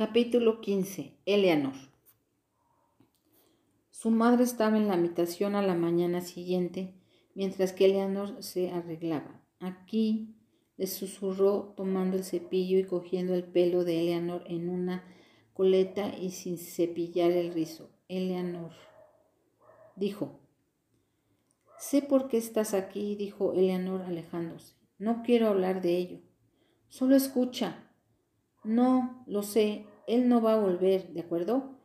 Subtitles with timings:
[0.00, 1.18] Capítulo 15.
[1.26, 1.74] Eleanor.
[3.90, 6.94] Su madre estaba en la habitación a la mañana siguiente,
[7.34, 9.42] mientras que Eleanor se arreglaba.
[9.58, 10.36] Aquí
[10.78, 15.04] le susurró tomando el cepillo y cogiendo el pelo de Eleanor en una
[15.52, 17.90] coleta y sin cepillar el rizo.
[18.08, 18.72] Eleanor
[19.96, 20.40] dijo,
[21.78, 24.76] Sé por qué estás aquí, dijo Eleanor alejándose.
[24.96, 26.20] No quiero hablar de ello.
[26.88, 27.86] Solo escucha.
[28.62, 31.78] No, lo sé, él no va a volver, ¿de acuerdo?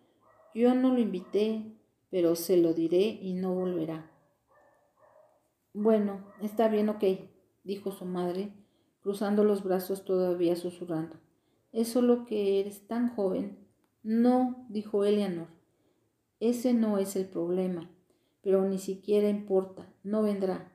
[0.55, 1.77] Yo no lo invité,
[2.09, 4.11] pero se lo diré y no volverá.
[5.73, 7.03] Bueno, está bien, ok,
[7.63, 8.51] dijo su madre,
[9.01, 11.17] cruzando los brazos todavía susurrando.
[11.71, 13.67] Es solo que eres tan joven.
[14.01, 15.47] No, dijo Eleanor.
[16.39, 17.91] Ese no es el problema,
[18.41, 20.71] pero ni siquiera importa, no vendrá.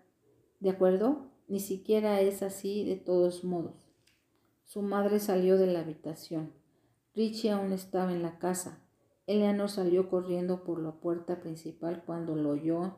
[0.61, 1.33] ¿De acuerdo?
[1.49, 3.91] Ni siquiera es así de todos modos.
[4.67, 6.53] Su madre salió de la habitación.
[7.15, 8.83] Richie aún estaba en la casa.
[9.27, 12.97] Eleanor salió corriendo por la puerta principal cuando lo oyó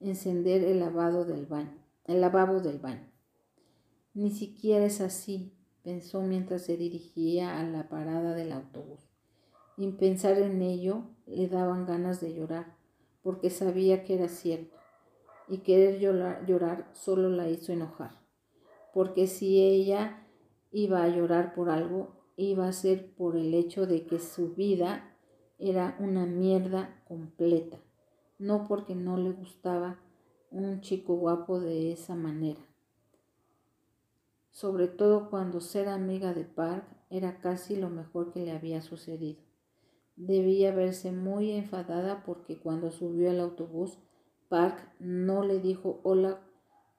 [0.00, 3.10] encender el lavado del baño, el lavabo del baño.
[4.14, 9.00] Ni siquiera es así, pensó mientras se dirigía a la parada del autobús.
[9.76, 12.76] Y pensar en ello le daban ganas de llorar,
[13.22, 14.76] porque sabía que era cierto.
[15.48, 18.20] Y querer llorar, llorar solo la hizo enojar,
[18.92, 20.26] porque si ella
[20.70, 25.16] iba a llorar por algo, iba a ser por el hecho de que su vida
[25.58, 27.78] era una mierda completa,
[28.38, 30.00] no porque no le gustaba
[30.50, 32.60] un chico guapo de esa manera.
[34.50, 39.40] Sobre todo cuando ser amiga de Park era casi lo mejor que le había sucedido.
[40.16, 43.98] Debía verse muy enfadada porque cuando subió al autobús,
[44.48, 46.40] Park no le dijo hola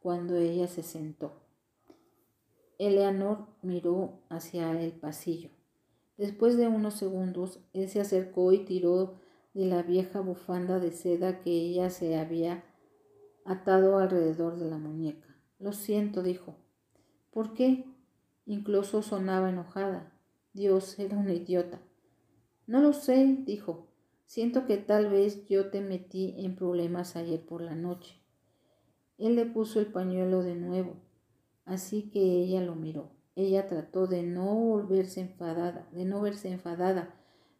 [0.01, 1.42] cuando ella se sentó.
[2.87, 5.49] Eleanor miró hacia el pasillo.
[6.17, 9.15] Después de unos segundos, él se acercó y tiró
[9.53, 12.63] de la vieja bufanda de seda que ella se había
[13.45, 15.27] atado alrededor de la muñeca.
[15.59, 16.55] Lo siento, dijo.
[17.31, 17.85] ¿Por qué?
[18.45, 20.11] Incluso sonaba enojada.
[20.53, 21.81] Dios, era un idiota.
[22.67, 23.87] No lo sé, dijo.
[24.25, 28.15] Siento que tal vez yo te metí en problemas ayer por la noche.
[29.17, 31.02] Él le puso el pañuelo de nuevo
[31.65, 33.09] Así que ella lo miró.
[33.35, 37.15] Ella trató de no volverse enfadada, de no verse enfadada,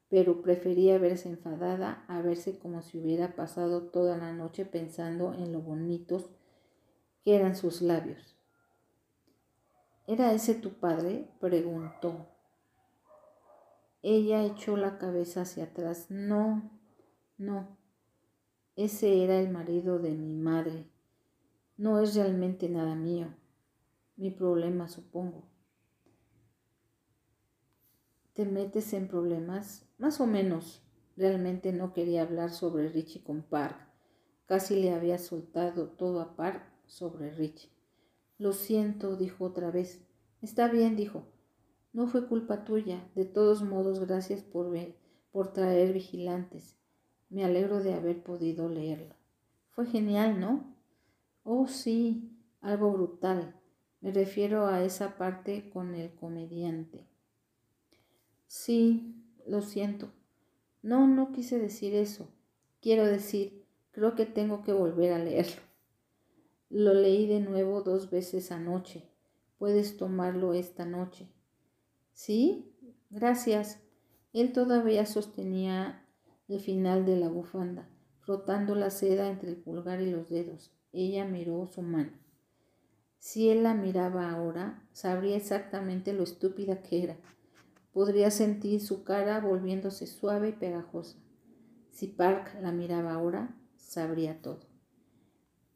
[0.10, 5.52] pero prefería verse enfadada a verse como si hubiera pasado toda la noche pensando en
[5.52, 6.30] lo bonitos
[7.24, 8.36] que eran sus labios.
[10.06, 11.30] ¿Era ese tu padre?
[11.40, 12.28] preguntó.
[14.04, 16.08] Ella echó la cabeza hacia atrás.
[16.10, 16.70] No,
[17.38, 17.78] no.
[18.76, 20.86] Ese era el marido de mi madre.
[21.78, 23.34] No es realmente nada mío
[24.16, 25.44] mi problema, supongo.
[28.34, 29.86] ¿Te metes en problemas?
[29.98, 30.82] Más o menos.
[31.16, 33.78] Realmente no quería hablar sobre Richie con Park.
[34.46, 37.70] Casi le había soltado todo a Park sobre Richie.
[38.38, 40.06] Lo siento, dijo otra vez.
[40.42, 41.28] Está bien, dijo.
[41.94, 43.08] No fue culpa tuya.
[43.14, 44.76] De todos modos, gracias por,
[45.32, 46.76] por traer vigilantes.
[47.30, 49.16] Me alegro de haber podido leerlo.
[49.70, 50.76] Fue genial, ¿no?
[51.44, 53.60] Oh, sí, algo brutal.
[54.04, 57.08] Me refiero a esa parte con el comediante.
[58.48, 59.16] Sí,
[59.48, 60.12] lo siento.
[60.82, 62.28] No, no quise decir eso.
[62.82, 65.62] Quiero decir, creo que tengo que volver a leerlo.
[66.70, 69.08] Lo leí de nuevo dos veces anoche.
[69.58, 71.30] Puedes tomarlo esta noche.
[72.12, 72.76] ¿Sí?
[73.10, 73.80] Gracias.
[74.34, 76.06] Él todavía sostenía
[76.50, 77.88] el final de la bufanda,
[78.20, 80.74] frotando la seda entre el pulgar y los dedos.
[80.92, 82.23] Ella miró su mano.
[83.24, 87.16] Si él la miraba ahora, sabría exactamente lo estúpida que era.
[87.94, 91.18] Podría sentir su cara volviéndose suave y pegajosa.
[91.90, 94.68] Si Park la miraba ahora, sabría todo.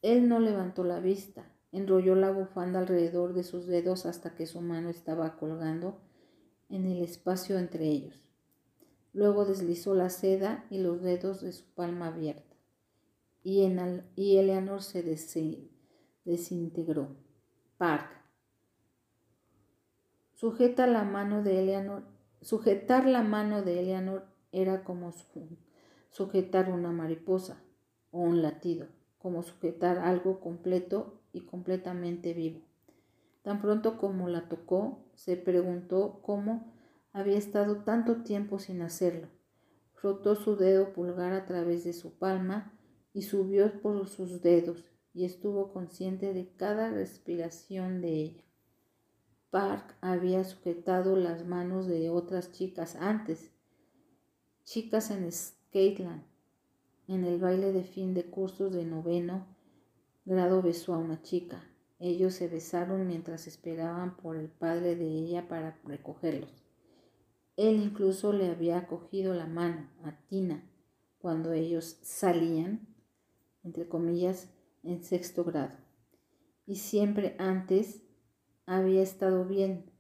[0.02, 4.60] Él no levantó la vista, enrolló la bufanda alrededor de sus dedos hasta que su
[4.60, 6.02] mano estaba colgando
[6.68, 8.30] en el espacio entre ellos.
[9.14, 12.58] Luego deslizó la seda y los dedos de su palma abierta,
[13.42, 15.02] y, en y Eleanor se
[16.26, 17.27] desintegró.
[17.78, 18.10] Park.
[20.34, 22.06] Sujeta la mano de Eleanor.
[22.42, 25.14] Sujetar la mano de Eleanor era como
[26.10, 27.62] sujetar una mariposa
[28.10, 28.88] o un latido,
[29.20, 32.62] como sujetar algo completo y completamente vivo.
[33.44, 36.74] Tan pronto como la tocó, se preguntó cómo
[37.14, 39.28] había estado tanto tiempo sin hacerlo.
[39.94, 42.74] Frotó su dedo pulgar a través de su palma
[43.14, 44.84] y subió por sus dedos
[45.18, 48.44] y estuvo consciente de cada respiración de ella.
[49.50, 53.50] Park había sujetado las manos de otras chicas antes,
[54.64, 56.22] chicas en Skateland.
[57.08, 59.48] En el baile de fin de cursos de noveno
[60.26, 61.64] grado besó a una chica.
[61.98, 66.64] Ellos se besaron mientras esperaban por el padre de ella para recogerlos.
[67.56, 70.64] Él incluso le había cogido la mano a Tina
[71.18, 72.88] cuando ellos salían,
[73.64, 74.54] entre comillas,
[74.88, 75.74] en sexto grado.
[76.66, 78.04] Y siempre antes
[78.66, 79.92] había estado bien.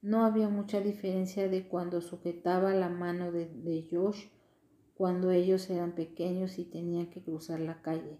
[0.00, 4.28] No había mucha diferencia de cuando sujetaba la mano de, Josh
[4.94, 8.18] cuando ellos eran pequeños y tenían que cruzar la calle,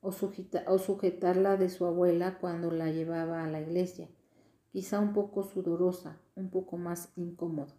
[0.00, 4.10] o, o sujetarla de su abuela cuando la llevaba a la iglesia,
[4.70, 7.74] quizá un poco sudorosa, un poco más incómodo.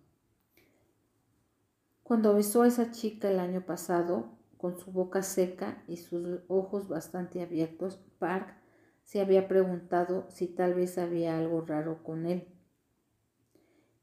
[2.01, 6.89] Cuando besó a esa chica el año pasado, con su boca seca y sus ojos
[6.89, 8.57] bastante abiertos, Park
[9.03, 12.45] se había preguntado si tal vez había algo raro con él.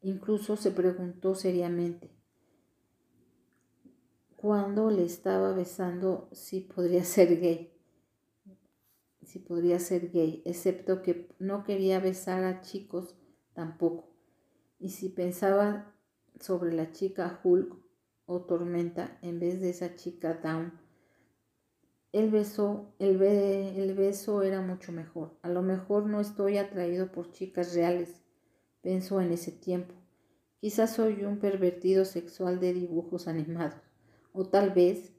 [0.00, 2.10] Incluso se preguntó seriamente
[4.36, 7.74] cuando le estaba besando si podría ser gay.
[9.24, 13.14] Si podría ser gay, excepto que no quería besar a chicos
[13.52, 14.08] tampoco.
[14.78, 15.94] Y si pensaba
[16.40, 17.85] sobre la chica Hulk
[18.26, 20.72] o Tormenta en vez de esa chica Down,
[22.12, 25.36] el beso, el, el beso era mucho mejor.
[25.42, 28.22] A lo mejor no estoy atraído por chicas reales,
[28.80, 29.94] pensó en ese tiempo.
[30.60, 33.80] Quizás soy un pervertido sexual de dibujos animados.
[34.32, 35.12] O tal vez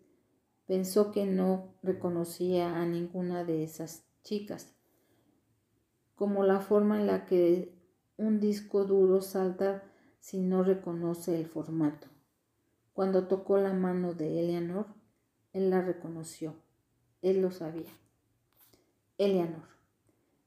[0.65, 4.75] pensó que no reconocía a ninguna de esas chicas,
[6.15, 7.77] como la forma en la que
[8.17, 9.83] un disco duro salta
[10.19, 12.07] si no reconoce el formato.
[12.97, 14.87] Cuando tocó la mano de Eleanor,
[15.53, 16.55] él la reconoció.
[17.21, 17.91] Él lo sabía.
[19.19, 19.67] Eleanor,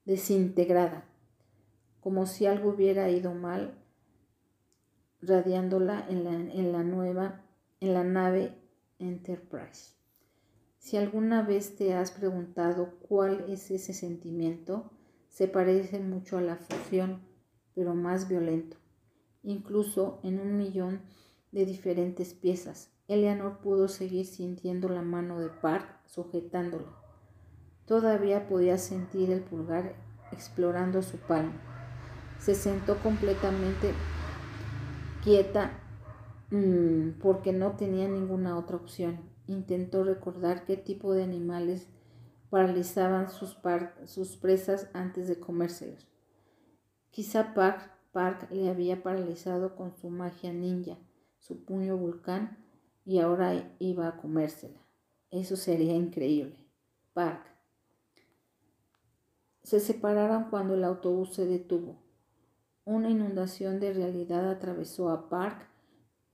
[0.05, 1.05] desintegrada,
[2.01, 3.79] como si algo hubiera ido mal,
[5.23, 7.45] radiándola en la, en la nueva,
[7.79, 8.59] en la nave
[8.99, 9.93] Enterprise.
[10.79, 14.91] Si alguna vez te has preguntado cuál es ese sentimiento,
[15.29, 17.23] se parece mucho a la fusión,
[17.77, 18.77] pero más violento.
[19.45, 21.21] Incluso en un millón de
[21.53, 22.91] diferentes piezas.
[23.09, 26.87] Eleanor pudo seguir sintiendo la mano de Park sujetándola.
[27.87, 29.97] Todavía podía sentir el pulgar
[30.31, 31.61] explorando su palma.
[32.39, 33.93] Se sentó completamente
[35.25, 35.73] quieta
[36.51, 39.21] mm, porque no tenía ninguna otra opción.
[39.49, 41.89] Intentó recordar qué tipo de animales
[42.49, 43.59] paralizaban sus,
[44.05, 46.07] sus presas antes de comérselos.
[47.11, 50.97] Quizá Park, Park le había paralizado con su magia ninja
[51.41, 52.57] su puño volcán
[53.05, 54.79] y ahora iba a comérsela.
[55.31, 56.57] Eso sería increíble.
[57.13, 57.45] Park.
[59.63, 61.97] Se separaron cuando el autobús se detuvo.
[62.85, 65.67] Una inundación de realidad atravesó a Park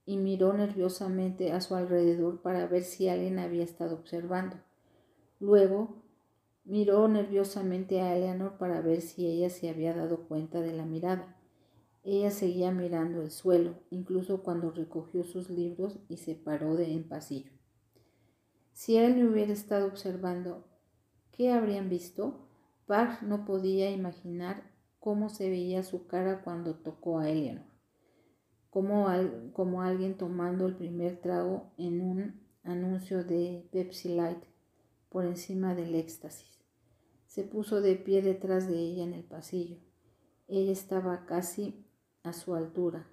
[0.04, 4.56] y miró nerviosamente a su alrededor para ver si alguien había estado observando.
[5.40, 6.02] Luego
[6.64, 11.35] miró nerviosamente a Eleanor para ver si ella se había dado cuenta de la mirada.
[12.08, 17.08] Ella seguía mirando el suelo, incluso cuando recogió sus libros y se paró de en
[17.08, 17.50] pasillo.
[18.72, 20.68] Si él le hubiera estado observando,
[21.32, 22.46] ¿qué habrían visto?
[22.86, 27.64] Park no podía imaginar cómo se veía su cara cuando tocó a Eleanor,
[28.70, 29.08] como,
[29.52, 34.44] como alguien tomando el primer trago en un anuncio de Pepsi Light
[35.08, 36.60] por encima del éxtasis.
[37.26, 39.78] Se puso de pie detrás de ella en el pasillo.
[40.46, 41.85] Ella estaba casi
[42.26, 43.06] a su altura.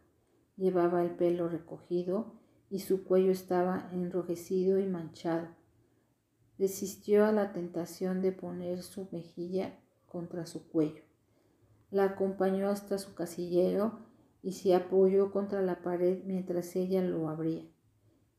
[0.58, 2.34] Llevaba el pelo recogido
[2.70, 5.48] y su cuello estaba enrojecido y manchado.
[6.58, 11.04] Resistió a la tentación de poner su mejilla contra su cuello.
[11.92, 14.00] La acompañó hasta su casillero
[14.42, 17.66] y se apoyó contra la pared mientras ella lo abría.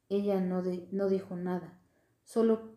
[0.09, 1.81] Ella no, no dijo nada,
[2.25, 2.77] solo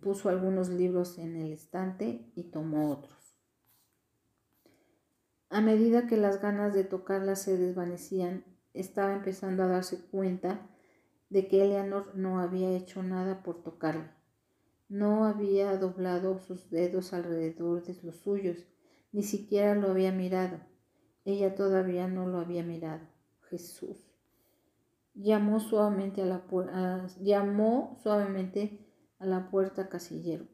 [0.00, 3.19] puso algunos libros en el estante y tomó otros.
[5.50, 10.70] A medida que las ganas de tocarla se desvanecían, estaba empezando a darse cuenta
[11.28, 14.16] de que Eleanor no había hecho nada por tocarla.
[14.88, 18.58] No había doblado sus dedos alrededor de los suyos,
[19.10, 20.60] ni siquiera lo había mirado.
[21.24, 23.08] Ella todavía no lo había mirado.
[23.48, 24.06] Jesús.
[25.14, 28.86] Llamó suavemente a la, llamó suavemente
[29.18, 30.46] a la puerta casillero.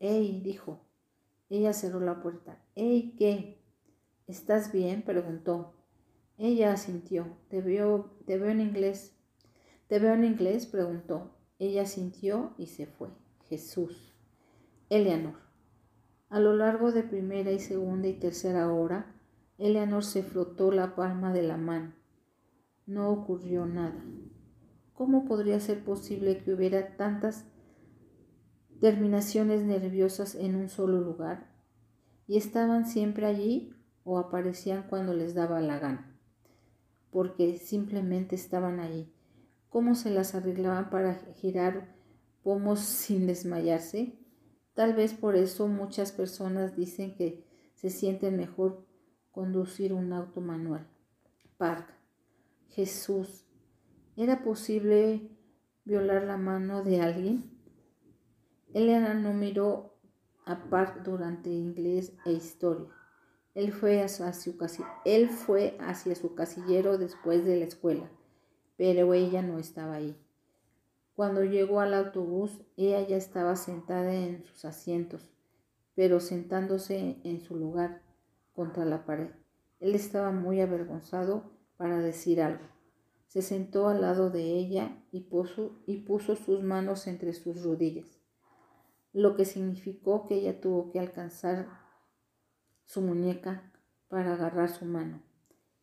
[0.00, 0.42] ¡Ey!
[0.42, 0.86] dijo.
[1.48, 2.62] Ella cerró la puerta.
[2.74, 3.16] ¡Ey!
[3.16, 3.59] ¿Qué?
[4.30, 5.02] ¿Estás bien?
[5.02, 5.74] preguntó.
[6.38, 7.36] Ella asintió.
[7.48, 9.18] Te veo, te veo en inglés.
[9.88, 10.66] ¿Te veo en inglés?
[10.66, 11.32] preguntó.
[11.58, 13.08] Ella asintió y se fue.
[13.48, 14.14] Jesús.
[14.88, 15.34] Eleanor.
[16.28, 19.16] A lo largo de primera y segunda y tercera hora,
[19.58, 21.92] Eleanor se frotó la palma de la mano.
[22.86, 24.00] No ocurrió nada.
[24.92, 27.46] ¿Cómo podría ser posible que hubiera tantas
[28.80, 31.50] terminaciones nerviosas en un solo lugar?
[32.28, 33.74] ¿Y estaban siempre allí
[34.10, 36.18] o aparecían cuando les daba la gana?
[37.12, 39.12] Porque simplemente estaban allí.
[39.68, 41.94] ¿Cómo se las arreglaban para girar
[42.42, 44.18] pomos sin desmayarse?
[44.74, 48.84] Tal vez por eso muchas personas dicen que se sienten mejor
[49.30, 50.88] conducir un auto manual.
[51.56, 51.94] Park.
[52.70, 53.46] Jesús.
[54.16, 55.30] ¿Era posible
[55.84, 57.56] violar la mano de alguien?
[58.74, 59.94] Elena no miró
[60.46, 62.99] a Park durante inglés e historia.
[63.54, 64.56] Él fue, hacia su
[66.34, 68.08] casillero después de la escuela,
[68.76, 70.16] pero ella no estaba ahí.
[71.16, 75.28] Cuando llegó al autobús, ella ya estaba sentada en sus asientos,
[75.96, 78.02] pero sentándose en su lugar
[78.54, 79.30] contra la pared.
[79.80, 82.64] Él estaba muy avergonzado para decir algo.
[83.26, 88.20] Se sentó al lado de ella y puso sus manos entre sus rodillas,
[89.12, 91.79] lo que significó que ella tuvo que alcanzar
[92.90, 93.62] su muñeca
[94.08, 95.22] para agarrar su mano.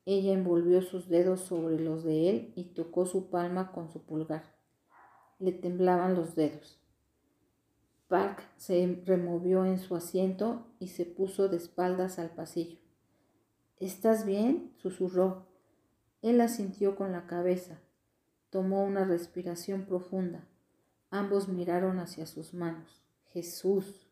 [0.03, 4.43] Ella envolvió sus dedos sobre los de él y tocó su palma con su pulgar.
[5.39, 6.81] Le temblaban los dedos.
[8.09, 12.77] Park se removió en su asiento y se puso de espaldas al pasillo.
[13.79, 14.73] ¿Estás bien?
[14.75, 15.47] susurró.
[16.21, 17.79] Él asintió con la cabeza.
[18.49, 20.45] Tomó una respiración profunda.
[21.09, 23.01] Ambos miraron hacia sus manos.
[23.27, 24.06] Jesús.